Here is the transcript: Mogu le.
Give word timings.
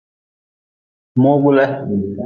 Mogu 1.21 1.49
le. 1.57 1.65